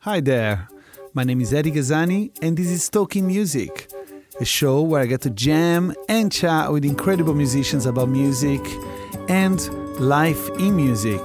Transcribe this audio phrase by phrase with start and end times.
[0.00, 0.68] Hi there,
[1.14, 3.90] my name is Eddie Gazzani, and this is Talking Music,
[4.40, 8.60] a show where I get to jam and chat with incredible musicians about music
[9.28, 9.60] and
[9.98, 11.20] life in music.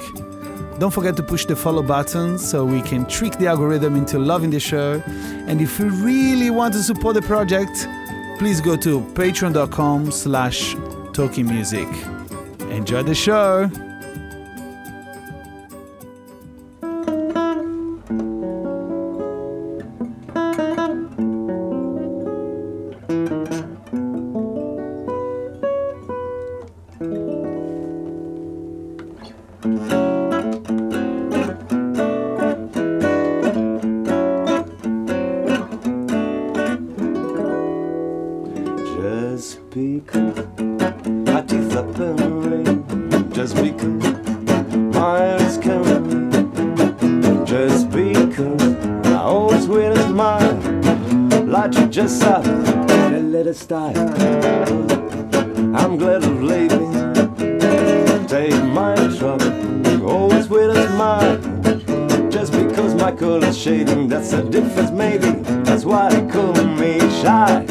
[0.80, 4.50] Don't forget to push the follow button so we can trick the algorithm into loving
[4.50, 5.04] the show.
[5.48, 7.86] And if you really want to support the project,
[8.38, 10.78] please go to patreon.com slash
[11.12, 11.88] talking music.
[12.70, 13.70] Enjoy the show!
[43.50, 48.62] Just because eyes can be just because
[49.08, 50.56] I always wear a smile,
[51.46, 53.98] like you just up and let it style.
[55.76, 56.92] I'm glad of leaving,
[58.28, 62.30] take my trouble, always with a smile.
[62.30, 65.32] Just because my color's shading, that's the difference, maybe.
[65.64, 67.69] That's why they call me shy.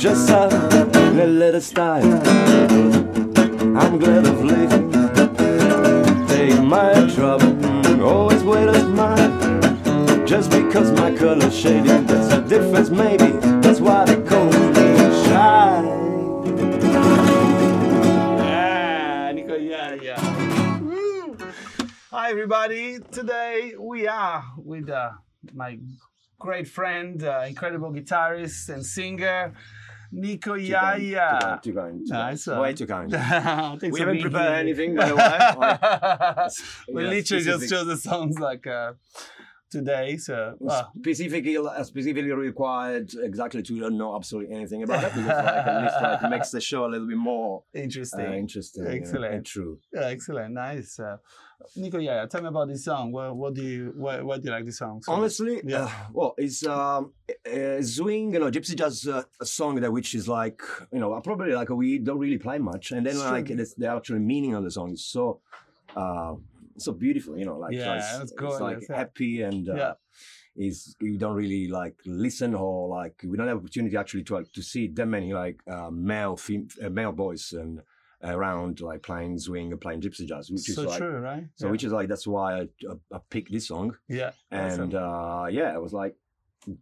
[0.00, 0.48] Just a
[1.26, 2.02] little style.
[3.76, 4.90] I'm glad of living,
[6.26, 12.88] take my trouble, always wear a smile, just because my color's shading, that's the difference,
[12.88, 13.26] maybe.
[13.60, 14.96] That's why they call me
[15.26, 15.82] shy.
[19.34, 20.18] Nico, yeah, yeah.
[22.10, 23.00] Hi, everybody.
[23.12, 25.10] Today we are with uh,
[25.52, 25.78] my
[26.38, 29.52] great friend, uh, incredible guitarist and singer,
[30.12, 31.38] Nico Yaya.
[31.40, 31.62] Too kind.
[31.62, 32.06] Too kind.
[32.06, 32.60] Nice one.
[32.60, 33.10] Way too kind.
[33.10, 33.18] We
[34.00, 34.56] haven't prepared here.
[34.56, 36.94] anything, by the way.
[36.94, 38.92] we literally just chose the songs like uh,
[39.70, 40.16] today.
[40.16, 45.66] So, well, specifically, uh, specifically required exactly to know absolutely anything about it because like,
[45.66, 48.32] at least like makes the show a little bit more uh, interesting.
[48.32, 49.34] interesting you know, Excellent.
[49.34, 49.78] and true.
[49.92, 50.98] Yeah, excellent, nice.
[50.98, 51.16] Uh,
[51.76, 53.12] Nico, yeah, tell me about this song.
[53.12, 55.02] What, what do you, why, why do you like this song?
[55.02, 55.12] so?
[55.12, 55.84] Honestly, Yeah.
[55.84, 57.12] uh, well, it's um,
[57.46, 61.18] uh, swing, you know, gypsy jazz, uh, a song that which is like, you know,
[61.20, 64.64] probably like we don't really play much, and then like it's, the actual meaning of
[64.64, 65.40] the song is so,
[65.96, 66.34] uh,
[66.80, 68.96] so beautiful, you know, like Yeah, it's, it's like gorgeous, yeah.
[68.96, 69.92] happy and uh, Yeah.
[70.56, 74.52] is you don't really like listen or like we don't have opportunity actually to like,
[74.52, 77.82] to see that many like uh, male fem- uh, male boys and
[78.22, 81.44] around like playing swing or playing gypsy jazz, which so is like true, right?
[81.54, 81.72] so yeah.
[81.72, 84.94] which is like that's why I, I, I picked this song yeah, and awesome.
[84.94, 86.14] uh, yeah, it was like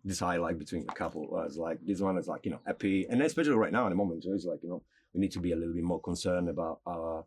[0.04, 3.22] this highlight between a couple was like this one is like you know happy, and
[3.22, 4.82] especially right now in the moment, so it's like you know
[5.14, 7.24] we need to be a little bit more concerned about our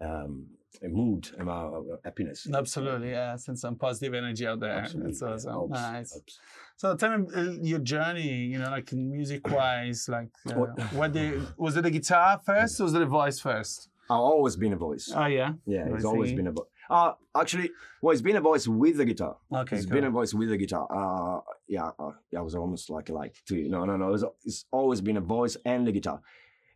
[0.00, 0.46] um,
[0.82, 2.46] mood and our, happiness.
[2.54, 4.72] absolutely, yeah, send some positive energy out there.
[4.72, 5.50] Absolutely, That's awesome.
[5.52, 6.12] helps, nice.
[6.12, 6.38] helps.
[6.76, 8.28] So tell me uh, your journey.
[8.52, 12.80] You know, like music wise, like uh, What- what the was it the guitar first
[12.80, 13.90] or was it the voice first?
[14.08, 15.12] I've always been a voice.
[15.14, 15.52] Oh yeah.
[15.66, 16.66] yeah, it's always been a voice.
[16.88, 17.70] Uh, actually,
[18.02, 19.36] well, it's been a voice with the guitar.
[19.54, 19.76] Okay.
[19.76, 19.94] it's cool.
[19.94, 20.88] been a voice with the guitar.
[20.90, 23.68] Uh, yeah, uh, yeah, I was almost like like two.
[23.68, 24.08] No, no, no.
[24.08, 26.20] It was, it's always been a voice and the guitar.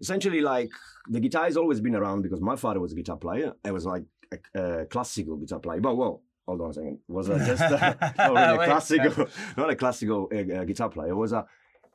[0.01, 0.71] Essentially, like
[1.09, 3.53] the guitar has always been around because my father was a guitar player.
[3.65, 5.81] I was like a, a classical guitar player.
[5.81, 6.99] But well, hold on a second.
[7.09, 11.11] Was uh, just uh, not really a classical, not a classical uh, uh, guitar player.
[11.11, 11.47] It was a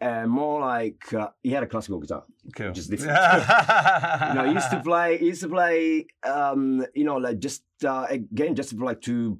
[0.01, 2.23] uh, more like uh, he had a classical guitar.
[2.55, 2.71] cool.
[2.71, 3.17] is different.
[4.27, 5.17] you know, he used to play.
[5.17, 6.07] He used to play.
[6.23, 9.37] Um, you know, like just uh, again, just like to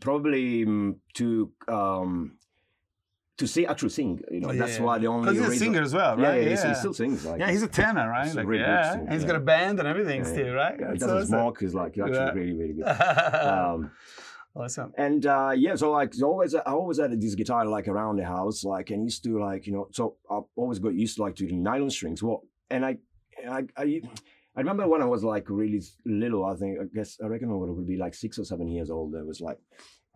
[0.00, 2.38] probably mm, to um,
[3.40, 4.12] to see actually sing.
[4.30, 4.84] You know, Oh, that's yeah.
[4.86, 6.42] why the only Because he's a singer as well, Yeah, right?
[6.42, 7.18] yeah, he's- he still sings.
[7.26, 8.32] Like, yeah, he's a tenor, right?
[8.38, 9.26] Like, really yeah, and he's yeah.
[9.30, 10.76] got a band and everything Yeah, still, right?
[10.78, 11.28] Yeah, he That's doesn't awesome.
[11.28, 11.56] smoke.
[11.64, 12.38] He's like actually Yeah.
[12.40, 12.86] really, really good.
[12.86, 13.90] Um,
[14.54, 14.92] awesome.
[15.06, 18.26] and uh, yeah, so like so always, I always had this guitar like around the
[18.36, 21.36] house, like and used to like you know, so I always got used to like
[21.36, 22.22] to the nylon strings.
[22.22, 22.40] What
[22.70, 22.98] and I,
[23.48, 23.84] I, I,
[24.56, 26.44] I remember when I was like really little.
[26.44, 29.14] I think I guess I reckon I would be like six or seven years old.
[29.16, 29.58] I was like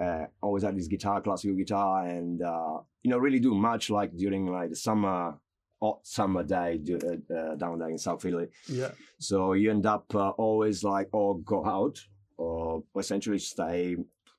[0.01, 4.17] uh, always had this guitar, classical guitar, and uh, you know really do much like
[4.17, 5.35] during like the summer
[5.81, 8.49] hot summer day uh, uh, down there in South Italy.
[8.69, 8.93] Yeah.
[9.19, 11.99] So you end up uh, always like, or go out,
[12.37, 13.97] or essentially stay.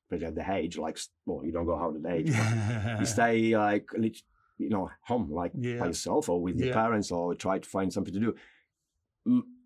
[0.09, 2.27] But at the age, like, well, you don't go out at the age.
[2.31, 3.87] but you stay like,
[4.57, 5.79] you know, home, like Yeah.
[5.79, 8.35] by yourself or with your parents, or try to find something to do.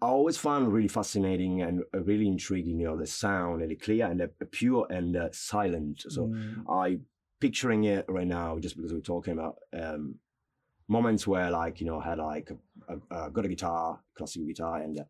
[0.02, 3.76] I always found really fascinating and uh, really intriguing, you know, the sound and the
[3.76, 6.06] clear and the pure and the silent.
[6.10, 7.00] So Mm, I
[7.40, 10.16] picturing it right now just because we're talking about um,
[10.88, 14.48] moments where like you know I had like a, a, a got a guitar, classical
[14.48, 15.04] guitar, and uh,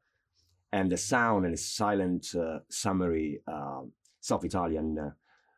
[0.72, 5.14] and the sound and the silent uh, summery um South Italian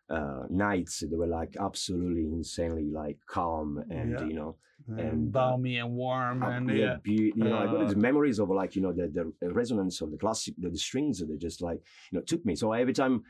[0.09, 4.25] uh, uh, nights they were like absolutely insanely like calm and Yeah.
[4.27, 4.55] you know
[4.97, 6.95] and uh, balmy and warm uh, and yeah, yeah.
[6.95, 9.07] beau- you know, I got Uh, these memories of like you know the,
[9.41, 11.79] the resonance of the classic, the, the strings that just like
[12.11, 12.55] you know took me.
[12.55, 13.23] So every time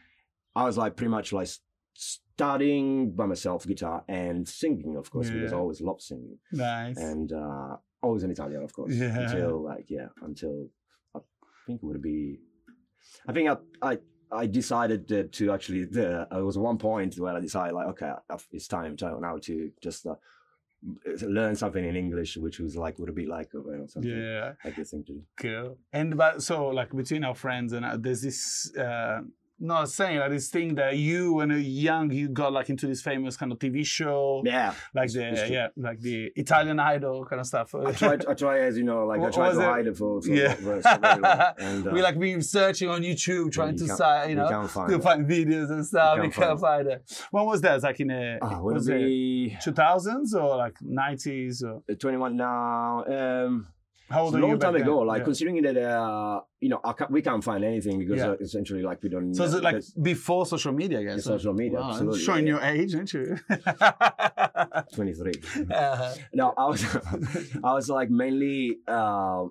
[0.56, 1.50] I was like pretty much like
[1.94, 5.62] studying by myself guitar and singing, of course, because I Yeah.
[5.62, 6.98] always loved singing Nice.
[6.98, 9.18] and uh, always in Italian, of course, Yeah.
[9.18, 10.68] until like yeah, until
[11.16, 11.20] I
[11.68, 12.40] think it would be.
[13.28, 13.98] I think I I.
[14.32, 15.86] I decided to, to actually.
[15.86, 18.14] The, there was one point where I decided, like, okay,
[18.52, 20.16] it's time to, now to just uh,
[21.22, 24.54] learn something in English, which was like would be like you know, something yeah.
[24.64, 25.24] like a thing to do.
[25.38, 25.78] Cool.
[25.94, 29.22] And but so like between our friends and uh, there's this uh
[29.64, 33.02] not saying like this thing that you when you're young you got like into this
[33.02, 37.46] famous kind of TV show Yeah, like the yeah like the Italian Idol kind of
[37.46, 37.74] stuff.
[37.76, 38.26] I tried.
[38.26, 39.64] I try as you know, like I What tried to it?
[39.64, 40.54] hide it for, for, Yeah.
[40.56, 40.82] for.
[41.60, 44.50] And uh, we like been searching on YouTube trying you to can't- say you know
[44.50, 45.04] can't find to it.
[45.04, 46.18] find videos and stuff.
[46.18, 47.00] You You can't can't find it.
[47.32, 47.84] When was that?
[47.84, 53.04] Like in a ah, was it it 2000s or like 90s or uh, 21 now?
[53.06, 53.68] Um,
[54.12, 54.98] how it's old a are you long time ago.
[55.00, 55.08] then?
[55.08, 55.24] Like Yeah.
[55.26, 58.32] considering that uh, you know I can't, we can't find anything because Yeah.
[58.32, 59.34] uh, essentially like we don't.
[59.34, 61.24] So is it like before social media, I guess?
[61.24, 63.38] Social media, Wow, absolutely, Showing your age, aren't you?
[64.94, 65.34] 23.
[65.74, 66.84] Uh, No, I was
[67.64, 68.78] I was like mainly.
[68.88, 69.46] Uh,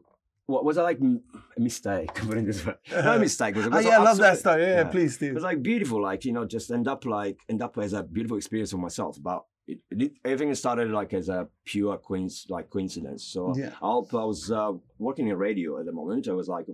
[0.47, 1.21] what was I like m-
[1.57, 2.13] a mistake?
[2.13, 2.75] Put it this way.
[2.91, 3.55] Not a mistake.
[3.55, 4.63] But it oh, yeah, I love that story.
[4.63, 4.85] Yeah, yeah.
[4.85, 5.35] please, It Steve.
[5.35, 8.37] was like beautiful, like you know, just end up like end up as a beautiful
[8.37, 9.17] experience for myself.
[9.23, 13.25] But it, it, everything started like as a pure coinc- like coincidence.
[13.25, 13.73] So Yeah.
[13.83, 16.29] I, I was uh, working in radio at the moment.
[16.29, 16.67] I was like,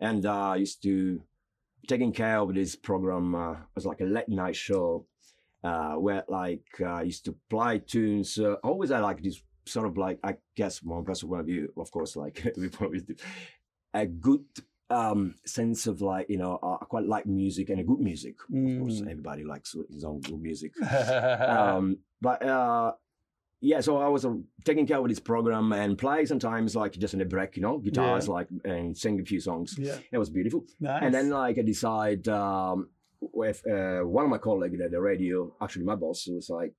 [0.00, 1.20] and uh, I used to
[1.86, 3.34] taking care of this program.
[3.34, 5.06] Uh, it was like a late night show
[5.64, 8.38] uh, where like uh, I used to play tunes.
[8.38, 11.72] Uh, always I like this sort of like I guess one personal point of view,
[11.76, 13.14] of course, like we always do,
[13.94, 14.44] a good
[14.90, 18.34] um sense of like you know I quite like music and a good music.
[18.42, 19.10] Of course, Mm.
[19.10, 20.72] everybody likes his own good music.
[20.82, 22.92] um, but uh,
[23.70, 24.34] yeah, so I was uh,
[24.64, 27.78] taking care of this program and play sometimes like just in a break, you know,
[27.78, 29.68] guitars like and sing a few songs.
[29.78, 30.60] yeah, It was beautiful.
[30.80, 31.02] nice.
[31.04, 32.88] And then like I decide um,
[33.20, 36.72] with uh, one of my colleagues at the radio, actually my boss was like,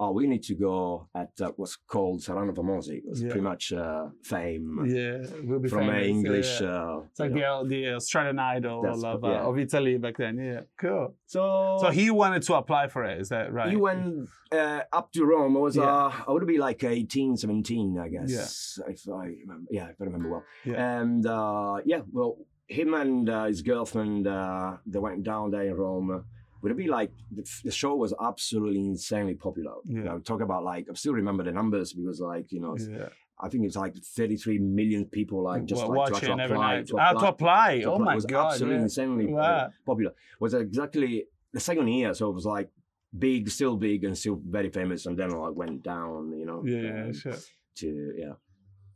[0.00, 2.98] "Oh, we need to go at uh, what's called Sarano Famosi.
[2.98, 3.30] It was Yeah.
[3.30, 6.60] pretty much uh, fame yeah, we'll be from famous, uh, English.
[6.60, 6.68] yeah.
[6.68, 7.64] Uh, It's like you know.
[7.64, 9.40] the, the Australian Idol of, co- yeah.
[9.42, 10.34] uh, of Italy back then.
[10.38, 11.14] Yeah, cool.
[11.26, 11.42] so
[11.82, 13.20] So he wanted to apply for it.
[13.20, 13.70] Is that right?
[13.70, 15.56] he went uh, up to Rome.
[15.56, 18.92] I was uh, I would be like 18, 17, I guess, Yeah.
[18.92, 19.68] if I remember.
[19.70, 20.44] Yeah, if I remember well.
[20.64, 21.00] Yeah.
[21.00, 22.36] And uh, yeah, well,
[22.68, 26.24] him and uh, his girlfriend uh, they went down there in Rome.
[26.62, 29.74] Would it be like the, the show was absolutely insanely popular?
[29.84, 30.04] You Yeah.
[30.04, 33.08] know, talk about like I still remember the numbers because like you know yeah.
[33.40, 36.56] I think it's like 33 million people like just Wa- like to watching actually every
[36.56, 36.86] apply, night.
[36.88, 37.80] to Ah, to apply.
[37.80, 38.04] to Oh apply.
[38.06, 38.46] my it was god.
[38.52, 38.82] absolutely yeah.
[38.82, 39.70] insanely Wow.
[39.86, 40.12] popular.
[40.40, 42.68] Was exactly the second year, so it was like
[43.16, 46.64] big, still big, and still very famous, and then like went down, you know.
[46.66, 47.36] Yeah, yeah, um, sure.
[47.76, 48.32] To yeah,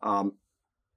[0.03, 0.33] um,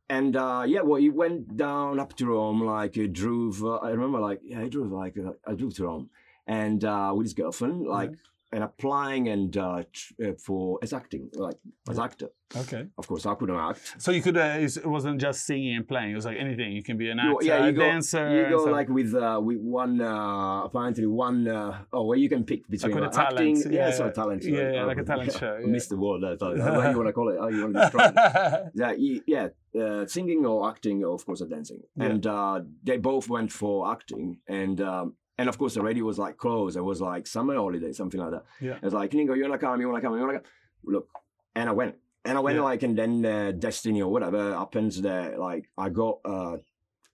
[0.10, 3.64] and uh, yeah, well, he went down up to Rome, like he drove.
[3.64, 6.10] Uh, I remember, like yeah, I drove like uh, I drove to Rome,
[6.48, 8.12] and uh, with his girlfriend, like.
[8.52, 11.58] And applying and uh, tr- uh, for as acting, like
[11.90, 12.30] as actor.
[12.56, 12.86] Okay.
[12.98, 13.96] Of course, I couldn't act.
[13.98, 14.38] So you could.
[14.38, 16.12] Uh, it wasn't just singing and playing.
[16.12, 16.72] It was like anything.
[16.72, 18.24] You can be an You- actor, yeah, you a go, dancer.
[18.34, 22.46] You go like with uh, with one uh, apparently one uh, oh where you can
[22.46, 23.94] pick between like, the acting, talent, yeah, yeah.
[23.94, 25.68] so talent, Yeah, yeah, uh, like a talent yeah, show, yeah.
[25.68, 26.22] missed the word.
[26.40, 27.40] Thought, how you want to call it?
[27.40, 28.72] How you want to describe it?
[28.82, 31.82] Yeah, y- yeah, uh, singing or acting, or of course, or dancing.
[31.98, 32.06] Yeah.
[32.06, 36.18] And uh, they both went for acting, and um, and of course, the radio was
[36.18, 36.78] like closed.
[36.78, 38.44] It was like summer holiday, something like that.
[38.62, 38.76] Yeah.
[38.76, 39.80] It was like, Nico, you wanna come?
[39.82, 40.14] You wanna come?
[40.16, 40.50] You wanna come?
[40.84, 41.10] Look,
[41.56, 41.96] and I went.
[42.28, 42.64] And I went Yeah.
[42.64, 45.38] like, and then uh, destiny or whatever happens there.
[45.38, 46.58] Like I got uh,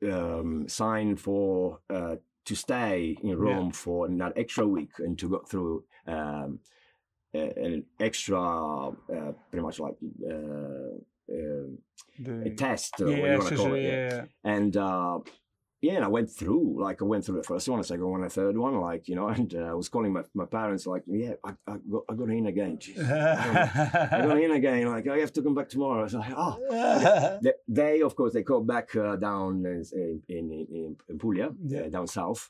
[0.09, 5.39] um, signed for uh, to stay in Rome for that extra week and to go
[5.39, 6.59] through um,
[7.33, 8.39] an extra,
[8.89, 10.33] uh, pretty much like uh,
[11.29, 11.67] uh,
[12.25, 13.83] a The- test, or what you yeah, want to call it.
[13.83, 14.09] yeah.
[14.13, 14.25] yeah.
[14.43, 15.19] And uh,
[15.81, 18.21] yeah, and I went through, like I went through the first one, the second one,
[18.21, 21.03] the third one, like, you know, and uh, I was calling my, my parents, like,
[21.07, 22.77] yeah, I, I, got, I got in again.
[22.81, 24.87] Jeez, I got in again.
[24.87, 26.01] Like, I have to come back tomorrow.
[26.01, 27.39] I was like, oh.
[27.41, 29.83] They, they, of course, they go back uh, down in,
[30.29, 31.81] in, in, in Puglia, Yeah.
[31.81, 32.49] uh, down south.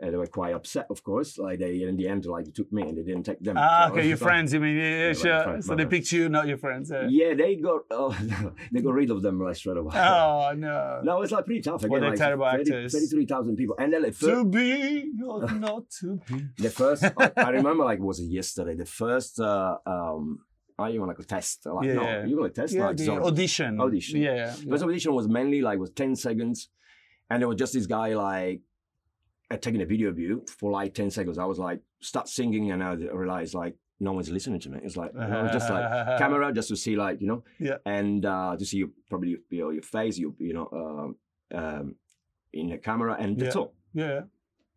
[0.00, 1.38] And they were quite upset, of course.
[1.38, 3.56] Like they, in the end, like they took me and they didn't take them.
[3.58, 4.52] ah, So okay, your like- friends.
[4.52, 4.76] You mean?
[4.76, 5.42] Yeah, yeah, Yeah, sure.
[5.42, 5.90] friends, so they friends.
[5.90, 6.90] picked you, not your friends.
[6.92, 7.06] Yeah.
[7.10, 8.16] Yeah, they got oh,
[8.72, 9.92] they got rid of them like straight away.
[9.96, 11.00] Oh no.
[11.02, 11.80] No, it's like pretty tough.
[11.82, 12.92] Again, Were they're like terrible 30 actors?
[12.92, 13.74] 33,000 people.
[13.80, 16.44] And then like, To fir- be or not to be.
[16.58, 20.38] the first, I, I remember like it was yesterday, the first, uh, um,
[20.78, 21.66] I even like a test.
[21.66, 22.24] Like, Yeah, no, yeah.
[22.24, 22.72] you like test?
[22.72, 23.80] Yeah, like, so- audition.
[23.80, 24.20] Audition.
[24.20, 24.54] Yeah.
[24.64, 26.68] The first audition was mainly like was 10 seconds.
[27.30, 28.64] And there was just this guy like uh,
[29.56, 31.38] taking a video of you for like 10 seconds.
[31.38, 34.78] I was like, start singing and I realized like no one's listening to me.
[34.82, 35.84] It's like, I was just like,
[36.18, 37.76] camera just to see like, you know, Yeah.
[37.86, 41.16] and uh, to see you probably your, your face, you, you know, um,
[41.58, 41.94] um,
[42.52, 43.60] in the camera and that's Yeah.
[43.62, 43.74] all.
[43.94, 44.20] Yeah.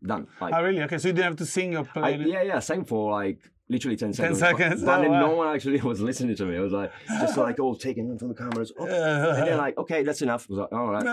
[0.04, 0.28] Done.
[0.40, 0.82] Like, Oh, really?
[0.84, 2.16] Okay, so you didn't have to sing or play.
[2.16, 2.28] it?
[2.28, 3.40] yeah, yeah, same for like
[3.72, 4.40] literally 10 seconds.
[4.40, 5.20] 10 But- seconds, But, oh, wow.
[5.28, 6.56] no one actually was listening to me.
[6.58, 6.92] It was like,
[7.24, 8.72] just like, oh, taking them from the cameras.
[8.82, 8.86] Oh.
[8.86, 10.44] And then like, okay, that's enough.
[10.50, 11.06] I was like, all right.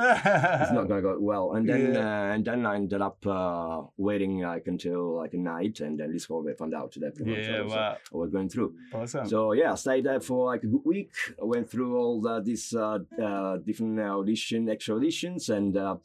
[0.62, 2.00] It's not gonna go well, and then Yeah.
[2.30, 6.12] uh, and then I ended up uh, waiting like until like a night, and then
[6.12, 7.96] this whole they found out that yeah, I was, wow.
[8.14, 8.74] I was going through.
[8.92, 9.26] Awesome.
[9.28, 11.12] So yeah, I stayed there for like a good week.
[11.40, 15.96] I went through all the, these uh, uh, different audition, extra auditions, and uh,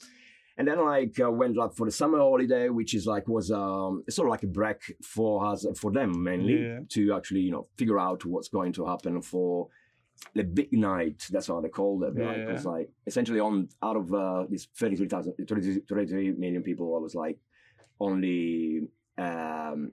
[0.58, 4.04] and then like uh, went like for the summer holiday, which is like was um,
[4.10, 6.80] sort of like a break for us for them mainly Yeah.
[6.90, 9.68] to actually you know figure out what's going to happen for
[10.36, 11.26] the big night.
[11.32, 12.14] That's how they called it.
[12.16, 12.32] Yeah.
[12.32, 17.00] It was like essentially on out of uh, these 33,000, 33 33 million people, I
[17.00, 17.38] was like
[18.00, 18.82] only
[19.18, 19.92] um,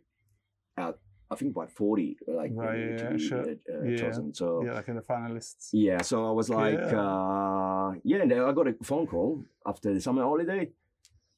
[0.76, 0.92] uh,
[1.32, 3.42] I think about forty like Right, yeah, sure.
[3.42, 3.96] uh, uh, Yeah.
[3.96, 4.34] chosen.
[4.34, 5.68] So yeah, like in the finalists.
[5.72, 7.00] yeah, so I was like, Yeah.
[7.00, 10.70] uh, yeah, and I got a phone call after the summer holiday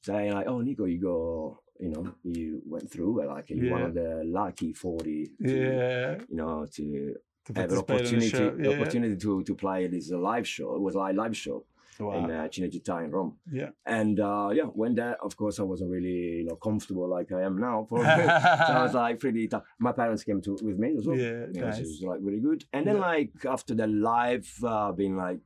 [0.01, 3.93] saying like, oh, Nico, you go, you know, you went through, like, you're one of
[3.93, 6.17] the lucky 40 to, Yeah.
[6.29, 8.63] you know, to To have an opportunity.
[8.63, 8.71] Yeah.
[8.75, 10.75] opportunity to, to play this live show.
[10.75, 11.65] It was a live, live show
[11.99, 12.13] Wow.
[12.17, 13.37] in uh, Cinecittà in Rome.
[13.51, 13.69] yeah.
[13.85, 17.41] And uh, yeah, when that, of course, I wasn't really, you know, comfortable like I
[17.43, 17.85] am now.
[17.89, 17.99] For
[18.67, 19.63] so I was like pretty tough.
[19.79, 21.17] My parents came to with me as well.
[21.17, 21.79] Yeah, Yeah, nice.
[21.79, 22.65] it was like really good.
[22.73, 23.01] And then Yeah.
[23.13, 25.39] like after the live, uh, been like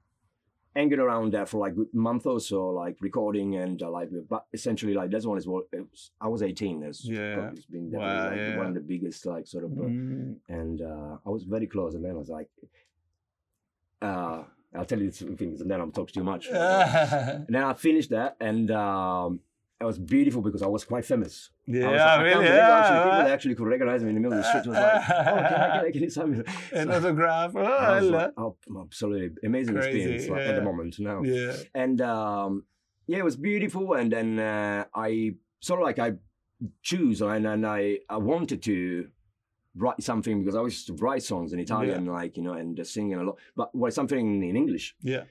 [0.76, 4.10] hanging around there for like a good month or so, like recording and uh, like,
[4.30, 6.84] but essentially like that's one is what it was, I was 18.
[6.84, 7.50] It's, Yeah.
[7.52, 8.58] it's been Wow, like yeah.
[8.58, 10.36] one of the biggest like sort of, uh, Mm.
[10.50, 11.96] and uh, I was very close.
[11.96, 12.48] And then I was like,
[14.02, 14.44] uh,
[14.78, 16.48] I'll tell you some things, and then I'm talking too much.
[17.48, 19.40] And then I finished that, and um,
[19.80, 21.52] it was beautiful because I was quite famous.
[21.68, 22.46] I was yeah, like, I really.
[22.46, 22.80] Yeah.
[22.80, 24.66] actually, people actually could recognize me in the middle of the street.
[24.66, 26.44] It was like, oh, can I, get, can you sign me?
[26.74, 27.52] An autograph.
[27.56, 31.22] Oh, I like, oh, absolutely amazing Crazy, experience like, at the moment now.
[31.22, 31.56] yeah.
[31.76, 32.64] And um,
[33.06, 33.94] yeah, it was beautiful.
[33.94, 36.14] And then uh, I sort of like I
[36.82, 39.10] choose and, and I, I wanted to
[39.78, 42.84] write something because I used to write songs in Italian, like, you know, and uh,
[42.84, 44.96] singing a lot, but write something in English.
[45.02, 45.24] Yeah.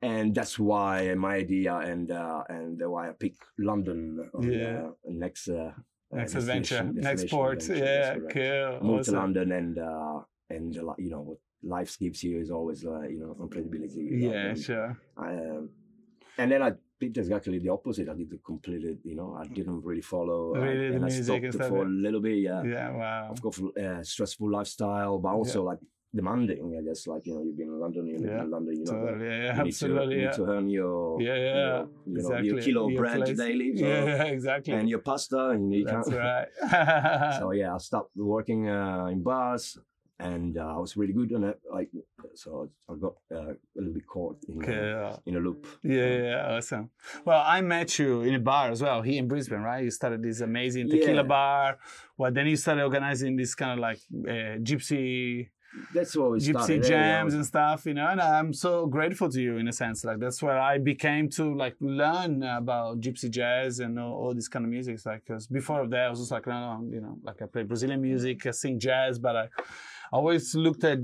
[0.00, 4.00] And that's why my idea and uh, and why I pick London
[4.34, 4.88] on Yeah.
[4.88, 4.90] uh,
[5.24, 5.72] next uh,
[6.12, 6.76] Next uh, adventure.
[6.76, 7.62] destination- Next destination port.
[7.62, 8.78] adventure, Yeah.
[8.78, 8.88] Cool.
[8.88, 10.18] moved to London and uh,
[10.54, 11.38] and uh, you know what
[11.76, 14.04] life gives you is always uh, you know unpredictability.
[14.26, 14.90] Yeah, and, sure.
[15.16, 15.70] um,
[16.40, 18.08] and then I did exactly the opposite.
[18.08, 20.54] I did the completely, you know, I didn't really follow.
[20.54, 22.38] Really, the and I music stopped and for a little bit.
[22.38, 23.28] Yeah, Yeah, wow.
[23.30, 25.78] of course, uh, stressful lifestyle, but also like
[26.14, 26.74] demanding.
[26.78, 28.84] I guess like you know, you've been in London, you live Yeah, in London, you
[28.84, 28.92] know.
[28.92, 29.26] Totally.
[29.26, 30.14] Yeah, yeah, you need to, absolutely.
[30.16, 30.26] you yeah.
[30.28, 31.52] need to earn your Yeah, you yeah.
[31.54, 33.36] know, you know, your kilo of Your bread place.
[33.36, 33.72] daily.
[33.78, 34.74] So, Yeah, yeah, exactly.
[34.74, 36.20] and your pasta, and you That's can't.
[36.72, 37.34] right.
[37.38, 39.78] so yeah, I stopped working uh, in bars,
[40.20, 41.60] and uh, I was really good on it.
[41.70, 41.90] Like,
[42.34, 45.20] so I got uh, a little bit caught in, uh, okay.
[45.26, 45.66] in a loop.
[45.82, 46.90] Yeah, yeah, awesome.
[47.24, 49.84] Well, I met you in a bar as well here in Brisbane, right?
[49.84, 51.22] You started this amazing tequila Yeah.
[51.22, 51.78] bar.
[52.16, 53.98] Well, then you started organizing this kind of like
[54.28, 55.50] uh, gypsy
[55.94, 56.82] That's what we gypsy started.
[56.82, 57.36] yeah, jams yeah.
[57.38, 58.08] and stuff, you know.
[58.08, 60.04] And I'm so grateful to you in a sense.
[60.04, 64.48] Like that's where I became to like learn about gypsy jazz and all, all this
[64.48, 64.94] kind of music.
[64.94, 67.46] It's like because before that I was just like, no, no, you know, like I
[67.46, 69.48] play Brazilian music, I sing jazz, but I
[70.12, 70.98] always looked at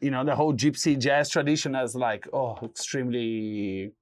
[0.00, 3.92] you know the whole gypsy jazz tradition as like oh extremely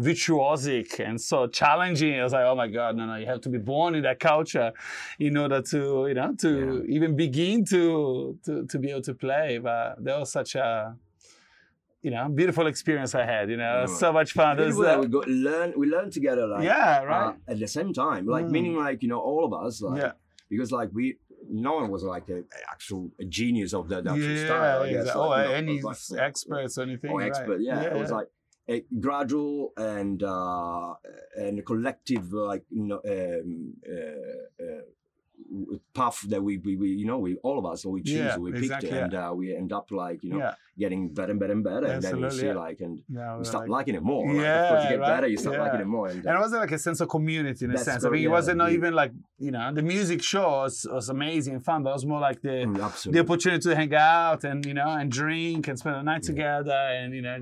[0.00, 2.18] virtuosic and so challenging.
[2.20, 4.20] I was like, oh my god, no, no, you have to be born in that
[4.20, 4.72] culture
[5.18, 9.58] in order to, you know, to even begin to, to to be able to play.
[9.58, 10.94] But that was such a,
[12.02, 13.50] you know, beautiful experience I had.
[13.50, 13.86] You know, Yeah.
[13.86, 14.56] so much fun.
[14.56, 15.74] There's, uh, we got learn.
[15.76, 17.34] We learn together, like yeah, uh, right.
[17.48, 18.50] at the same time, like Mm.
[18.50, 20.12] meaning like you know all of us, like yeah,
[20.48, 21.16] because like we,
[21.50, 24.82] no one was like a, a actual a genius of the, the actual yeah, style.
[24.82, 25.22] I guess, exactly.
[25.22, 27.10] like, oh, any like- experts or anything?
[27.10, 27.28] or right.
[27.28, 27.60] expert.
[27.60, 28.28] Yeah, it was like,
[28.68, 30.94] a gradual and uh,
[31.36, 37.06] and a collective like you know um, uh, uh, path that we, we, we you
[37.06, 39.56] know we all of us we choose Yeah, we picked exactly, it and uh, we
[39.56, 42.30] end up like you know yeah, getting better and better and better and then you
[42.30, 42.52] see yeah.
[42.54, 43.36] like and yeah.
[43.38, 44.26] you start like- liking it more.
[44.26, 45.62] like, Yeah, course, you get right, better, you start yeah.
[45.64, 46.08] liking it more.
[46.08, 48.04] And, uh, And it wasn't like a sense of community in a sense.
[48.04, 51.08] I correct, mean, it wasn't not even like you know the music show was, was
[51.08, 54.44] amazing and fun, but it was more like the mm, the opportunity to hang out
[54.44, 57.38] and you know and drink and spend the night together and you know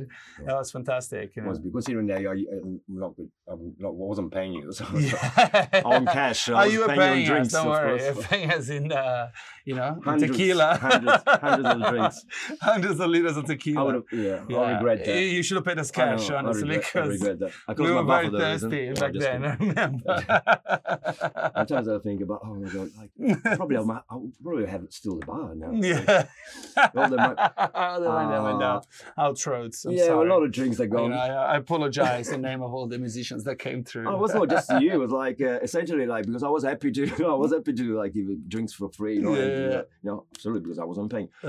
[0.46, 1.36] that was fantastic.
[1.36, 1.48] You know.
[1.50, 2.44] was because considering that I, I,
[2.88, 3.14] not,
[3.50, 5.82] I not, wasn't paying you, so Yeah.
[5.84, 6.46] on cash.
[6.46, 8.02] So I Oh, was you paying paying drinks, don't worry.
[8.02, 9.28] You're paying us in, uh,
[9.64, 10.78] you know, Hundreds, tequila.
[10.78, 12.24] hundreds, hundreds of drinks.
[12.60, 13.84] hundreds of liters of I tequila.
[13.84, 14.58] would have, yeah, Yeah.
[14.58, 15.20] I regret that.
[15.22, 17.52] You- should have paid us know, cash, I honestly, because regret that.
[17.68, 19.44] I we were my very thirsty back then.
[19.50, 21.52] I remember.
[21.56, 25.18] Sometimes I think about, oh my god, like probably I might, I'll probably have still
[25.18, 25.70] the bar now.
[25.72, 26.26] yeah.
[26.96, 27.36] All the mon-
[27.74, 28.80] All the money that went Uh,
[29.18, 29.84] our throats.
[29.84, 30.28] I'm yeah, sorry.
[30.28, 31.10] a lot of drinks are You gone.
[31.10, 34.08] know, I, I apologize in name of all the musicians that came through.
[34.08, 34.92] Oh, it was not just you.
[34.92, 37.96] It was like uh, essentially like because I was happy to, I was happy to
[37.96, 39.14] like give drinks for free.
[39.16, 39.78] You know, and, Yeah.
[39.78, 41.28] uh, you know, absolutely because I wasn't paying.
[41.42, 41.48] we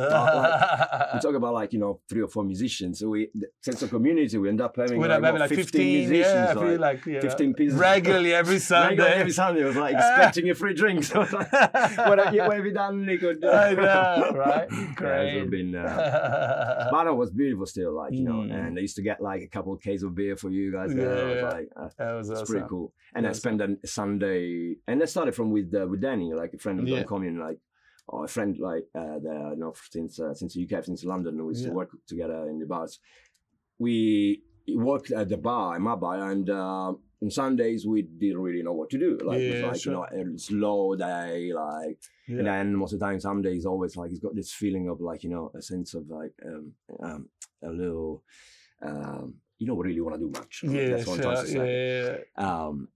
[1.19, 2.99] talk about like you know three or four musicians.
[2.99, 4.37] So we the sense of community.
[4.37, 6.25] We end up having like, what, like 15, musicians.
[6.25, 7.77] yeah, like, like, yeah, 15 pieces.
[7.79, 8.89] regularly every Sunday.
[8.97, 11.03] Regular every Sunday, it was like expecting a free drink.
[11.03, 11.51] So I like,
[11.97, 13.31] what have you, what have you done, Nico?
[13.31, 14.67] I know, right?
[15.01, 18.41] Yeah, been, uh, but it was beautiful still, like you know.
[18.41, 18.67] Mm.
[18.67, 20.89] And I used to get like a couple of cases of beer for you guys.
[20.91, 21.29] Yeah, there.
[21.29, 21.43] It yeah.
[21.43, 22.53] was like uh, that was it's awesome.
[22.53, 22.93] pretty cool.
[23.15, 23.57] And I Awesome.
[23.57, 26.87] spent a Sunday, and I started from with uh, with Danny, like a friend of
[26.87, 26.99] Yeah.
[26.99, 27.57] the commune, like
[28.07, 31.43] or a friend like uh, that I know since uh, since the UK, since London.
[31.45, 31.69] We used Yeah.
[31.69, 32.99] to work together in the bars.
[33.79, 34.43] We
[34.75, 38.73] worked at the bar in my bar, and uh, on Sundays we didn't really know
[38.73, 39.17] what to do.
[39.23, 40.07] Like it Yeah, was like sure.
[40.11, 42.37] you know a slow day, like Yeah.
[42.39, 45.01] and then most of the time, some days always like he's got this feeling of
[45.01, 46.73] like you know a sense of like um,
[47.03, 47.29] um
[47.63, 48.23] a little
[48.81, 50.63] um you don't really want to do much.
[50.63, 51.45] Yeah, that's what I'm trying sure.
[51.45, 52.23] to say.
[52.37, 52.45] yeah.
[52.45, 52.87] Um,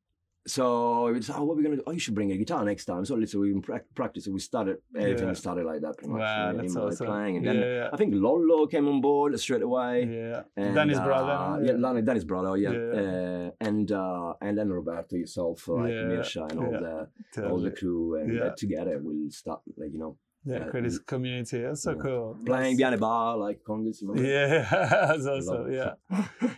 [0.48, 1.84] so we decided, oh, what are we gonna do?
[1.86, 3.06] Oh, you should bring a guitar next time.
[3.06, 4.28] So let's we pra- practice.
[4.28, 5.34] We started everything Yeah.
[5.34, 6.20] started like that pretty much.
[6.22, 7.08] Wow, that's and like, awesome.
[7.08, 7.90] playing, and yeah, then yeah.
[7.94, 10.06] I think Lolo came on board straight away.
[10.06, 10.42] yeah.
[10.58, 11.64] And, Danny's uh, brother.
[11.66, 13.02] yeah, Danny, Danny's brother, yeah, Yeah.
[13.02, 17.60] Uh, and uh, and then Roberto yourself, like Yeah, Mirsha, and all yeah, the all
[17.60, 18.42] the crew, and Yeah.
[18.46, 21.62] uh, together we'll start like you know Yeah, uh, create this community.
[21.62, 22.02] That's so yeah.
[22.02, 22.38] cool.
[22.46, 24.16] playing behind the bar like know?
[24.16, 25.74] Yeah, that's it.
[25.74, 25.94] Yeah,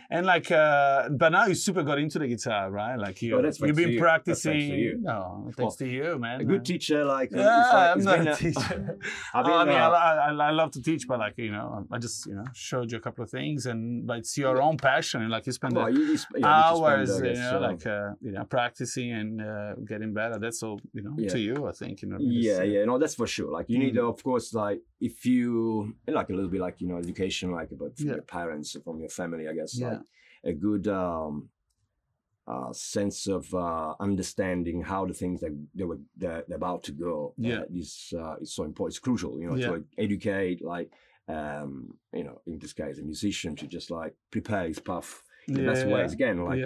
[0.10, 2.96] and like, uh, but now you super got into the guitar, right?
[2.96, 4.00] Like you, Oh, that's you've been you.
[4.00, 4.78] That's thanks to practicing.
[4.78, 4.98] you.
[5.02, 6.40] No, thanks to you, man.
[6.40, 8.98] A good teacher, like Yeah, like- I'm not a a- teacher.
[9.34, 11.98] Oh, I mean, uh, I, I, I love to teach, but like you know, I
[11.98, 15.20] just you know showed you a couple of things, and but it's your own passion,
[15.22, 17.86] and like you spend well, you, yeah, you hours, spend, you guess, know, uh, like
[17.86, 20.38] uh, you know, practicing and uh, getting better.
[20.38, 21.28] That's all you know Yeah.
[21.30, 22.02] to you, I think.
[22.02, 22.16] You know.
[22.20, 23.50] yeah, uh, yeah, no, that's for sure.
[23.50, 23.96] Like you need, Mm.
[23.96, 27.70] to, of course, like if you like a little bit like you know education, like
[27.72, 28.14] about from Yeah.
[28.20, 29.88] your parents, from your family, I guess, Yeah.
[29.90, 30.00] like
[30.44, 31.48] a good um,
[32.46, 36.92] uh, sense of uh, understanding how the things that they were they're, they're about to
[36.92, 37.34] go.
[37.38, 37.60] Yeah.
[37.60, 38.92] uh, is uh, is so important.
[38.94, 39.68] It's crucial, you know, Yeah.
[39.68, 40.90] to educate, like
[41.26, 45.54] um, you know, in this case, a musician to just like prepare his path in
[45.54, 46.12] the best ways.
[46.12, 46.58] Again, like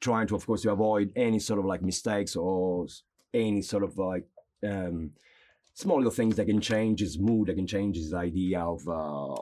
[0.00, 2.86] trying to, of course, to avoid any sort of like mistakes or
[3.32, 4.26] any sort of like
[4.62, 5.10] um,
[5.76, 8.92] small little things that can change his mood, that can change his idea of uh,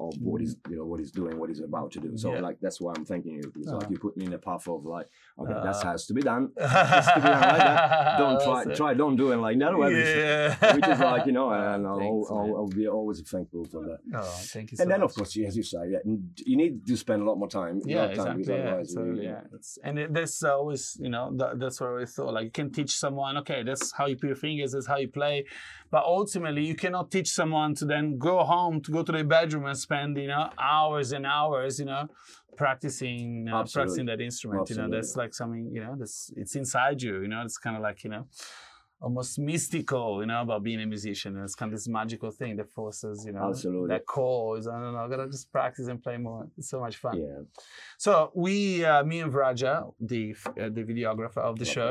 [0.06, 2.16] of what he's you know what he's doing, what he's about to do.
[2.16, 2.32] So.
[2.32, 2.40] Yeah.
[2.40, 3.90] like that's why I'm thanking you because like Uh.
[3.90, 5.84] you put me in a path of like okay, that Uh.
[5.90, 6.44] has to be done.
[6.56, 8.18] To be done like that.
[8.18, 8.74] Don't try Awesome.
[8.74, 9.72] try don't do it like that.
[9.72, 10.74] Yeah.
[10.76, 12.56] Which is like you know, and I'll, thanks, I'll.
[12.56, 13.98] I'll be always thankful for that.
[14.14, 14.22] Oh,
[14.54, 15.10] thank you so And then, much.
[15.10, 15.98] of course, as you say, yeah,
[16.46, 17.80] you need to spend a lot more time.
[17.84, 18.64] yeah, of time exactly.
[18.64, 19.40] Yeah, so, you- yeah.
[19.84, 22.32] And it, that's always, you know, that, that's what I always thought.
[22.34, 25.08] Like, you can teach someone, okay, that's how you put your fingers, that's how you
[25.08, 25.44] play.
[25.90, 29.64] But ultimately, you cannot teach someone to then go home, to go to their bedroom
[29.70, 32.04] and spend, you know, hours and hours, you know,
[32.62, 34.62] practicing, uh, practicing that instrument.
[34.70, 37.14] You know, that's like something, you know, that's it's inside you.
[37.24, 38.24] You know, it's kind of like, you know.
[39.08, 41.30] Almost mystical, you know, about being a musician.
[41.46, 43.88] It's kind of this magical thing that forces, you know, Absolutely.
[43.92, 44.64] that cause.
[44.72, 45.04] I don't know.
[45.06, 46.42] I gotta just practice and play more.
[46.56, 47.14] It's so much fun.
[47.18, 47.40] Yeah.
[48.04, 48.12] So
[48.44, 49.72] we, uh, me and Vraja,
[50.10, 51.88] the uh, the videographer of the show,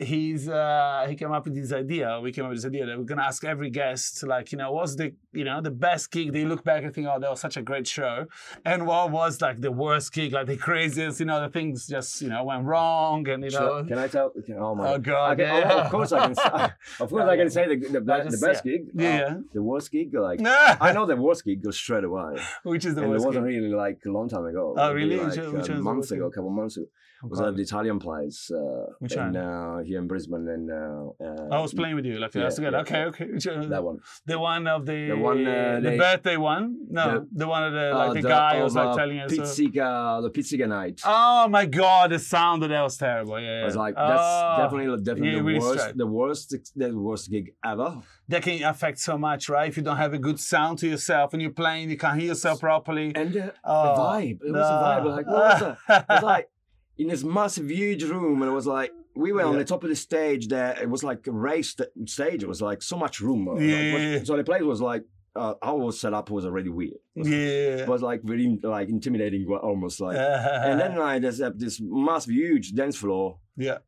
[0.00, 2.20] he's uh, he came up with this idea.
[2.20, 4.72] We came up with this idea that we're gonna ask every guest, like, you know,
[4.72, 6.32] what's the you know the best gig?
[6.32, 8.26] They look back and think, oh, that was such a great show,
[8.64, 12.22] and what was like the worst gig, like the craziest, you know, the things just
[12.22, 13.84] you know went wrong, and you know.
[13.84, 14.30] Can I tell?
[14.30, 14.94] can- Oh my!
[14.94, 15.36] Oh God!
[15.38, 15.72] Can, yeah.
[15.72, 16.34] oh, of course I can.
[16.34, 16.42] Say,
[17.00, 18.72] of course I can say the the, the best yeah.
[18.72, 18.82] gig.
[18.94, 19.40] Yeah, uh.
[19.52, 20.76] The worst gig, like yeah.
[20.80, 23.42] I know the worst gig goes straight away, Which is the and it wasn't gig?
[23.44, 24.74] really like a long time ago.
[24.76, 25.16] Oh, really?
[25.18, 26.86] Like Which- which one's a the month ago, a couple months ago.
[27.24, 29.36] Oh, was at the Italian place uh, Which in, one?
[29.36, 32.76] uh, here in Brisbane, and uh, uh, I was playing with you, like yeah, together.
[32.76, 33.52] yeah, okay, yeah.
[33.52, 33.66] okay.
[33.68, 34.00] That one.
[34.26, 35.08] The one of the.
[35.08, 36.64] The one, uh, the they- birthday one?
[36.98, 39.18] No, The- the, one of the Uh, like the, guy of, was like uh, telling
[39.20, 39.32] us.
[39.32, 39.88] uh, Pizzica,
[40.22, 41.00] the Pizzica night.
[41.04, 43.38] Oh my god, the sound of that was terrible.
[43.40, 43.64] Yeah, I yeah.
[43.64, 47.46] was like, that's Oh, definitely definitely yeah, the really worst, the worst, the worst gig
[47.64, 47.88] ever.
[48.28, 49.68] that can affect so much, right?
[49.68, 52.28] If you don't have a good sound to yourself and you're playing, you can't hear
[52.28, 53.12] yourself properly.
[53.14, 55.04] And the, Oh, the vibe, it was a vibe.
[55.16, 56.04] Like, what was that?
[56.08, 56.48] It was like
[56.98, 59.88] in this massive, huge room, and it was like we were on the top of
[59.88, 60.48] the stage.
[60.48, 62.42] There, it was like a raised stage.
[62.42, 63.42] It was like so much room.
[63.46, 64.24] Yeah, it was- yeah, yeah.
[64.24, 65.04] So the place was like.
[65.36, 66.94] Uh, how it was set up was already weird.
[67.14, 67.82] yeah.
[67.82, 70.16] It was like very like intimidating, almost like.
[70.18, 73.78] and then like there's uh, this massive, huge dance floor, yeah.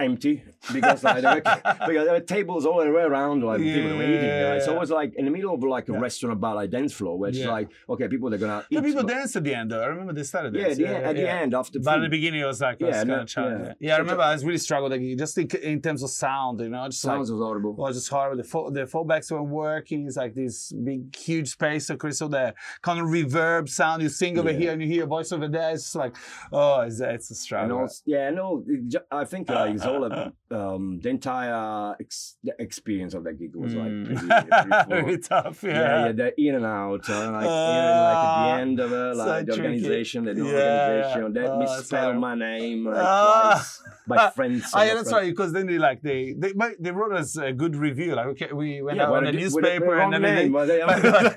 [0.00, 1.40] Empty because like there were,
[1.86, 4.42] because there were tables all the way around, like people were eating.
[4.44, 4.62] Right?
[4.62, 5.98] So it was like in the middle of like a Yeah.
[5.98, 7.50] restaurant bar, like dance floor, where it's Yeah.
[7.50, 8.76] like okay, people they're gonna eat.
[8.76, 9.82] The people but- danced at the end though.
[9.82, 10.84] I remember they started yeah, dancing.
[10.84, 11.78] the, end- at the end after.
[11.80, 13.72] But at the beginning, it was like, Yeah, yeah, no- yeah.
[13.80, 13.94] Yeah.
[13.96, 16.86] I remember I was really struggled, like, just in, in terms of sound, you know,
[16.86, 17.74] just sounds like, was horrible.
[17.74, 18.36] well, just horrible.
[18.36, 20.06] The, fo- the fallbacks weren't working.
[20.06, 22.54] It's like this big, huge space of crystal there.
[22.82, 24.02] Kind of reverb sound.
[24.02, 24.58] You sing over Yeah.
[24.58, 25.72] here and you hear a voice over there.
[25.72, 26.14] It's like,
[26.52, 27.78] oh, it's, it's a And struggle.
[27.80, 32.52] also, yeah, no, it I think uh, like it's about um, the entire ex- the
[32.58, 34.04] experience of that gig was like Mm.
[34.06, 34.26] pretty,
[34.86, 35.02] pretty.
[35.02, 35.70] Very tough, yeah.
[35.70, 38.92] yeah, yeah, the in and out, uh, like, even, like at Ah, the end of
[38.92, 39.66] it, so like the tricky.
[39.68, 42.18] organization, the Yeah, organization, they oh, misspelled sorry.
[42.18, 43.54] my name like Ah.
[43.54, 44.64] twice by friends.
[44.74, 45.30] Oh, and yeah, my that's right.
[45.30, 48.14] Because then they like they they they wrote us a good review.
[48.14, 50.82] Like okay, we went out on the a- a- newspaper and then name, they,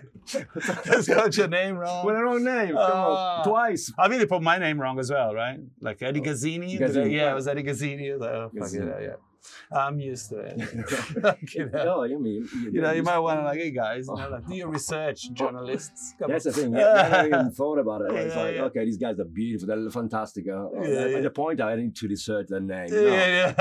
[0.86, 2.06] Let's got your name wrong.
[2.06, 3.40] with the wrong name, come Ah.
[3.40, 3.92] on, twice.
[3.98, 5.60] I mean, they put my name wrong as well, right?
[5.82, 6.80] Like Eddie Gazzini.
[6.80, 8.20] Gazzini, yeah, it was Eddie Gazzini.
[8.20, 9.16] Like, fuck it, yeah.
[9.72, 10.58] I'm used to it.
[11.56, 14.16] you know, No, I mean, you, know, you might want to like, hey guys, you
[14.16, 16.14] know, like do your research, journalists.
[16.20, 16.52] Come That's on.
[16.54, 16.74] the thing.
[16.76, 18.12] Yeah, I never even thought about it.
[18.14, 18.62] It's Yeah, like, yeah.
[18.64, 19.68] okay, these guys are beautiful.
[19.76, 20.46] They're fantastic.
[20.48, 22.90] Uh, Yeah, at the point, I need to research their name.
[22.92, 23.02] No.
[23.02, 23.54] Yeah,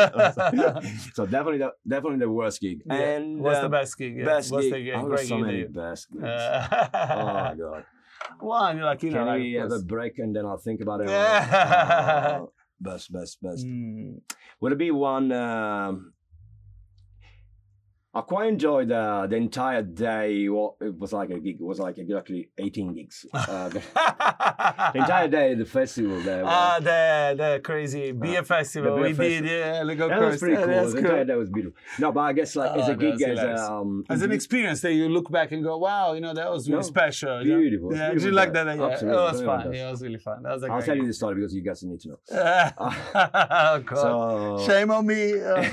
[0.53, 0.81] yeah.
[1.15, 2.83] so definitely, the, definitely the worst gig.
[2.89, 4.25] And What's uh, the best gig?
[4.25, 4.73] Best What's gig.
[4.73, 4.95] the gig?
[4.97, 6.23] Oh, so gig many best gigs.
[6.23, 7.85] you- oh my god.
[8.39, 10.81] One, you're like, you know, Can like, we have a break and then I'll think
[10.81, 11.09] about it?
[11.09, 12.39] Yeah.
[12.43, 13.67] Oh, best, best, best.
[13.67, 14.21] Mm.
[14.61, 15.33] Would it be one?
[15.33, 16.13] Um,
[18.13, 20.49] I quite enjoyed uh, the entire day.
[20.49, 21.59] Well, it was like a gig.
[21.61, 23.25] It was like exactly 18 gigs.
[23.35, 23.81] Uh, the
[24.93, 26.43] the entire day, the festival there.
[26.45, 29.49] was- Ah, the the crazy beer festival beer we festival.
[29.49, 30.75] did, yeah, Lego that was pretty Yeah, cool.
[30.75, 31.25] that's The entire cool.
[31.27, 31.79] day was beautiful.
[32.01, 34.93] No, but I guess like as Oh, a gig, as um, As an experience that
[34.95, 37.45] you look back and go, wow, you know, that was really No, special.
[37.45, 38.67] beautiful, Yeah, did you like that?
[38.67, 39.73] Yeah, Absolutely, it was fun.
[39.73, 40.43] Yeah, it was really fun.
[40.43, 42.19] That was a I'll tell you the story because you guys need to know.
[42.35, 44.59] oh, God.
[44.59, 45.41] So Shame on me.
[45.41, 45.65] Uh,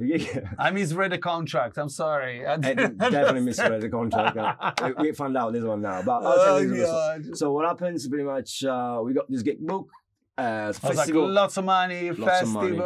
[0.00, 1.53] yeah, I misread the contract.
[1.54, 2.46] I'm sorry.
[2.46, 4.36] I didn't definitely misread the contract.
[4.36, 6.82] Uh, we, we found out this one now, but I'll tell Oh, you the.
[6.84, 7.36] God.
[7.36, 8.06] So what happens?
[8.08, 9.88] Pretty much, uh, we got this gig book.
[10.36, 12.76] Uh, was like, lots of money, Lots of money.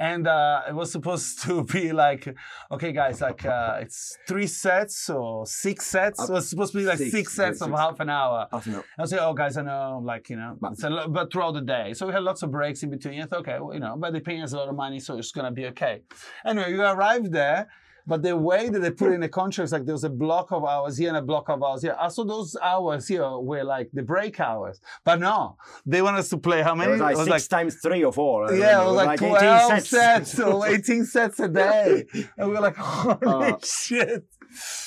[0.00, 2.34] And uh, it was supposed to be like,
[2.70, 6.22] okay, guys, like uh, it's three sets or six sets.
[6.28, 7.80] It was supposed to be like six, six, sets yeah, of six.
[7.80, 8.46] half an hour.
[8.52, 8.84] Half an hour.
[8.98, 11.32] I was like, oh, guys, I know, like, you know, But- it's a lot, but
[11.32, 11.94] throughout the day.
[11.94, 13.20] So we had lots of breaks in between.
[13.20, 15.18] I thought, okay, well, you know, but they're paying us a lot of money, so
[15.18, 16.02] it's going to be okay.
[16.46, 17.68] Anyway, you arrived there,
[18.08, 20.64] but the way that they put in the contracts, like there was a block of
[20.64, 21.94] hours here and a block of hours here.
[22.00, 24.80] I saw those hours here were like the break hours.
[25.04, 26.92] But no, they want us to play how It many?
[26.92, 28.52] was like six times three or four.
[28.52, 28.86] Yeah, it remember.
[28.86, 30.40] was like, 18 12 sets.
[30.40, 32.04] or 18 sets a day.
[32.38, 33.18] And we were like, oh.
[33.22, 33.58] holy Oh.
[33.62, 34.24] shit.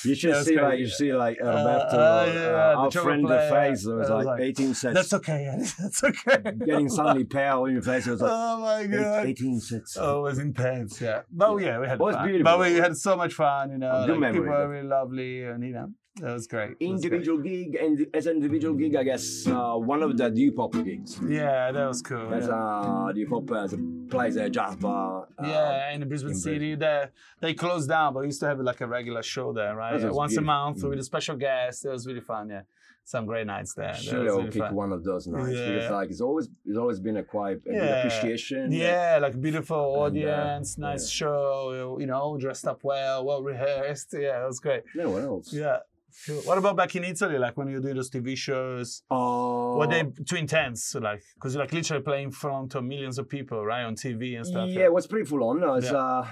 [0.04, 3.24] You should Yeah, see like you see like Roberto, uh, uh, yeah, the our friend,
[3.24, 3.50] the player.
[3.50, 3.86] face.
[3.86, 4.94] It was like, like, 18 sets.
[4.94, 5.48] That's okay.
[5.80, 6.52] That's okay.
[6.66, 8.06] Getting suddenly pale in your face.
[8.06, 9.26] It was like oh my god.
[9.26, 9.96] 18 sets.
[9.98, 11.22] Oh, it was intense, yeah.
[11.30, 12.44] But yeah, we had It was beautiful.
[12.44, 14.04] But we had so much fun, you know.
[14.06, 16.76] Good like, memory, people were really lovely, and you know, that was great.
[16.78, 17.12] It was great.
[17.12, 21.18] individual gig and as an individual gig, I guess uh, one of the Dupop gigs.
[21.26, 22.28] Yeah, that was cool.
[22.28, 22.54] There's yeah.
[22.54, 23.78] uh, Dupop as a
[24.12, 25.28] plays a jazz bar.
[25.38, 26.98] uh, yeah, in the Brisbane in City, they
[27.42, 29.92] they closed down, but we used to have like a regular show there, right?
[29.94, 30.44] Once a beautiful.
[30.44, 31.84] month with a special guest.
[31.86, 32.44] It was really fun.
[32.50, 32.62] Yeah,
[33.04, 33.94] some great nights there.
[33.94, 34.74] Should really pick fun.
[34.74, 37.84] one of those nights because like it's always it's always been a quite a Yeah.
[37.98, 38.64] appreciation.
[38.72, 41.18] Yeah, like beautiful And, uh, audience, nice yeah.
[41.20, 41.96] show.
[42.02, 44.10] You know, dressed up well, well rehearsed.
[44.26, 44.82] Yeah, it was great.
[44.94, 45.52] Yeah, what else?
[45.52, 45.78] Yeah.
[46.26, 46.42] Cool.
[46.42, 47.38] What about back in Italy?
[47.38, 50.94] Like when you do those TV shows, Uh, were they too intense?
[50.94, 54.36] Like, because you're like literally playing in front of millions of people, right, on TV
[54.36, 54.68] and stuff.
[54.68, 55.60] Yeah, it was pretty full on.
[55.60, 55.96] No, it's, Yeah.
[55.96, 56.26] uh,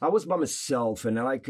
[0.00, 1.48] I was by myself and I like,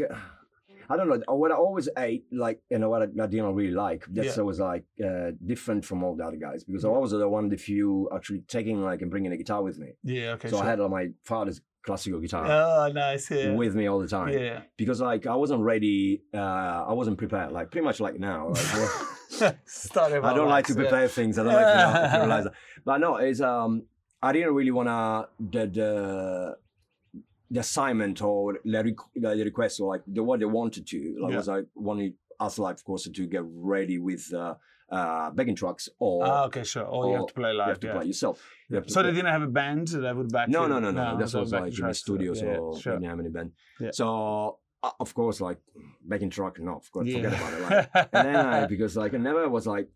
[0.89, 3.71] I don't know, what I always ate, like, you know, what I, I didn't really
[3.73, 4.05] like.
[4.09, 4.43] That's Yeah.
[4.43, 7.51] was like uh, different from all the other guys because I was the one of
[7.51, 9.89] the few actually taking like and bringing a guitar with me.
[10.03, 10.31] Yeah.
[10.35, 10.49] Okay.
[10.49, 10.65] so sure.
[10.65, 13.31] I had uh, my father's classical guitar Oh, nice.
[13.31, 13.53] Yeah.
[13.61, 14.61] with me all the time yeah.
[14.81, 18.41] because like I wasn't ready, uh, I wasn't prepared, like pretty much like now.
[18.49, 21.33] Like, Started I don't like to prepare things.
[21.39, 22.53] I don't like to, you realize that.
[22.85, 23.71] But no, it's um,
[24.21, 26.55] I didn't really wanna the the
[27.49, 31.31] the assignment or the, requ- the request or like the what they wanted to like
[31.31, 31.37] Yeah.
[31.37, 34.55] was I wanted us like of course to get ready with uh,
[34.89, 36.85] uh, backing tracks or Ah, okay, sure.
[36.85, 37.93] Or, you have to play live you have to yeah.
[37.93, 38.41] play yourself.
[38.69, 40.69] You to So they didn't have a band that would back no, you?
[40.69, 42.93] no, no, no, This was like in the tracks, studio, yeah, so yeah, we sure.
[42.93, 43.51] didn't have any band.
[43.79, 43.91] Yeah.
[43.91, 45.57] So uh, of course, like
[46.03, 47.61] backing track, no, of course, forget about it.
[47.61, 49.89] Like, and then I, because like I never was like,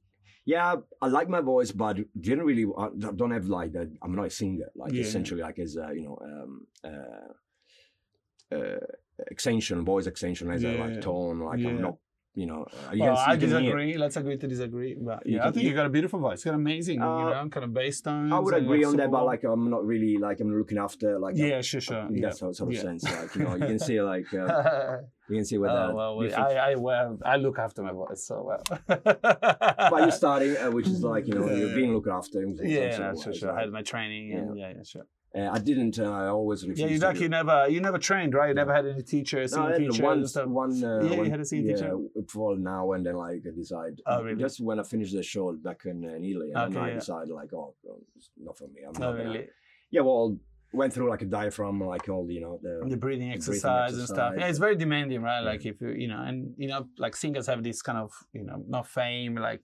[0.43, 3.91] yeah, I like my voice, but didn't really I don't have like that.
[4.01, 5.01] I'm not a singer, like Yeah.
[5.01, 8.79] essentially like as a, you know, um, uh, uh,
[9.27, 11.39] extension, voice extension as a like tone.
[11.41, 11.69] Like Yeah.
[11.69, 11.97] I'm not,
[12.33, 13.97] you know, uh, you Well, can I disagree.
[13.97, 14.95] Let's agree to disagree.
[14.99, 16.45] But yeah, I think you- got a beautiful voice.
[16.45, 18.31] You got amazing, Uh, you know, kind of bass tones.
[18.31, 21.35] I would agree on that, but like I'm not really like I'm looking after like
[21.37, 22.05] yeah, sure, sure.
[22.07, 22.29] in yeah.
[22.29, 22.81] that sort, of yeah.
[22.81, 23.03] sense.
[23.03, 24.97] Like you know, you can see like uh,
[25.29, 27.91] you can see what oh, the well, we, I, I, well, I look after my
[27.91, 28.63] voice so well.
[28.87, 32.41] but you're starting, uh, which is like you know you're being looked after.
[32.63, 33.51] Yeah, sort no, of sure, sure.
[33.51, 35.05] I had my training, and yeah, yeah, sure.
[35.37, 35.97] Uh, I didn't.
[35.97, 36.79] Uh, I always refused.
[37.01, 38.49] Yeah, you you never, you never trained, right?
[38.49, 41.45] You never had any teachers, No, I had one, one, uh, Yeah, you had a
[41.45, 41.97] singing teacher?
[42.15, 44.01] Yeah, for now and then, like I decide.
[44.05, 44.41] Oh, really?
[44.41, 46.95] Just when I finished the show back in uh, Italy, and Okay, I yeah.
[46.95, 47.73] decided like, oh,
[48.17, 48.81] it's not for me.
[48.85, 49.47] I'm Oh, not gonna- really?
[49.89, 50.37] Yeah, well,
[50.73, 52.79] went through like a diaphragm, like all the, you know the.
[52.89, 54.33] the breathing breathing exercise and stuff.
[54.37, 55.41] Yeah, it's very demanding, right?
[55.41, 58.43] Like if you, you know, and you know, like singers have this kind of, you
[58.43, 59.61] know, not fame, like,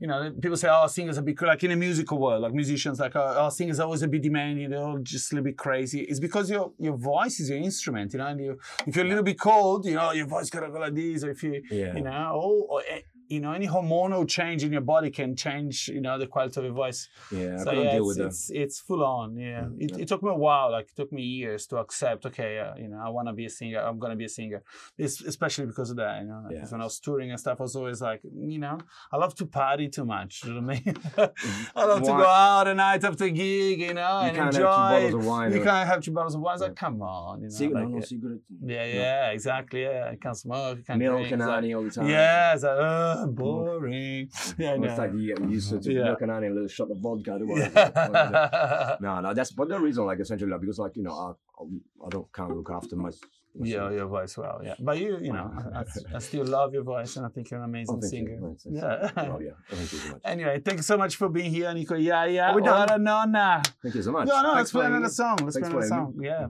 [0.00, 2.42] you know, people say, oh, singers are a bit cra-" like in the musical world,
[2.42, 5.34] like musicians, like, oh, oh, singers are always a bit demanding, they're all just a
[5.34, 6.00] little bit crazy.
[6.02, 9.08] It's because your your voice is your instrument, you know, and you, if you're a
[9.08, 11.96] little bit cold, you know, your voice gotta go like this, or if you, Yeah.
[11.96, 15.88] you know, or, or eh, you know, any hormonal change in your body can change,
[15.88, 17.08] you know, the quality of your voice.
[17.30, 18.26] Yeah, I So couldn't yeah, deal it's, with that.
[18.26, 19.36] it's it's full on.
[19.36, 20.70] Yeah, Mm, it, it took me a while.
[20.72, 22.26] Like it took me years to accept.
[22.26, 23.80] Okay, uh, you know, I want to be a singer.
[23.80, 24.62] I'm gonna be a singer.
[24.96, 26.20] It's especially because of that.
[26.22, 28.58] You know, like, 'cause when I was touring and stuff, I was always like, you
[28.58, 28.78] know,
[29.12, 30.44] I love to party too much.
[30.44, 30.96] You know what I mean?
[31.76, 33.80] I love to go out a night after gig.
[33.80, 35.52] You know, You and can't have two bottles of wine.
[35.52, 36.54] you or- can't have two bottles of wine.
[36.54, 37.54] It's like, come on, you know.
[37.54, 38.38] Cig- no, like, no uh, cigarette.
[38.64, 39.82] yeah, yeah, exactly.
[39.82, 40.78] Yeah, I can't smoke.
[40.78, 41.32] I can't Milk drink.
[41.32, 42.08] and it's like- honey all the time.
[42.08, 44.28] yeah, it's like, uh, boring.
[44.58, 46.04] Yeah, Well, It's like you get used to, to Yeah.
[46.04, 47.38] milk and honey and a little shot of vodka.
[47.46, 48.96] Yeah.
[49.00, 51.30] no, no, that's but the reason, like essentially, like, because like you know, I,
[51.62, 53.10] I- I don't can't look after my.
[53.54, 54.74] Yeah, your voice well, yeah.
[54.80, 55.82] But you, you know, I,
[56.14, 58.38] I still love your voice, and I think you're an amazing Oh, singer.
[58.70, 59.10] Yeah.
[59.16, 59.50] Oh, yeah.
[59.68, 60.20] Thank you so much.
[60.24, 61.96] Anyway, thank you so much for being here, Nico.
[61.96, 62.50] Yeah, yeah.
[62.50, 63.02] Are we done?
[63.02, 63.62] Nonna.
[63.82, 64.28] Thank you so much.
[64.28, 65.36] No, no, let's Thanks play another song.
[65.42, 66.14] Let's Thanks play another song.
[66.20, 66.46] Yeah.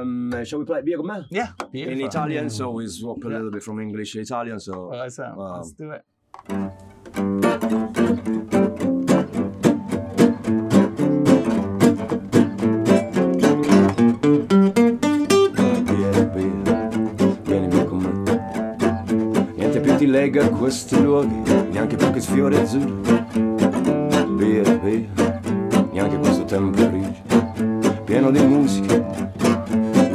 [0.00, 1.26] Um, shall we play con me?
[1.30, 1.48] Yeah.
[1.60, 2.06] In beautiful.
[2.06, 3.34] Italian, so we swap a Yeah.
[3.36, 4.58] little bit from English to Italian.
[4.60, 4.74] So
[5.08, 5.56] so Wow.
[5.56, 6.02] let's do it.
[20.22, 21.34] Lega questi luoghi,
[21.72, 23.24] neanche più che sfiori azzurri.
[24.36, 25.08] Via, via,
[25.90, 29.04] neanche questo tempo grigio, pieno di musica,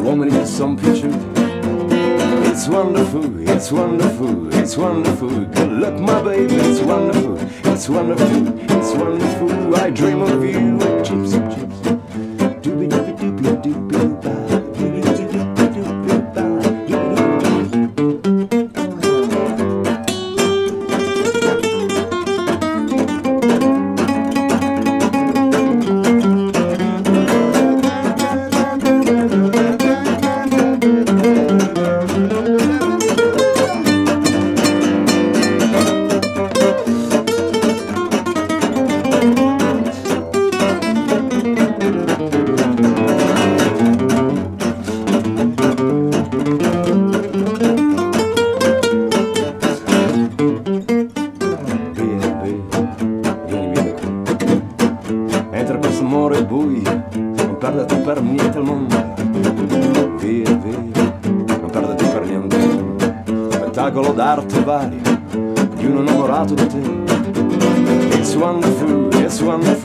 [0.01, 1.35] uomini che son piaciuti.
[2.45, 5.45] It's wonderful, it's wonderful, it's wonderful.
[5.51, 9.75] Good luck, my baby, it's wonderful, it's wonderful, it's wonderful.
[9.75, 10.77] I dream of you,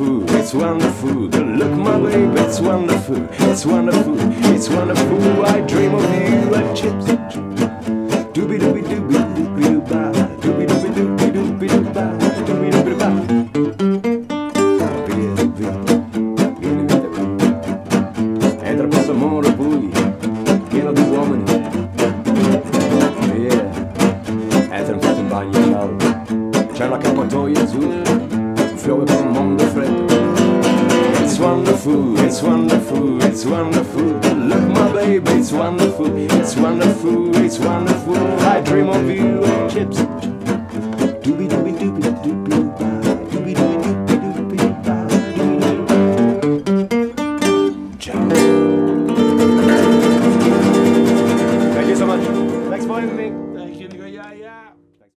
[0.03, 1.29] wonderful, it's wonderful.
[1.29, 4.17] Good look, my baby, it's wonderful, it's wonderful,
[4.53, 5.47] it's wonderful.
[5.47, 7.13] I dream of you, gypsy.
[7.33, 7.52] Doobie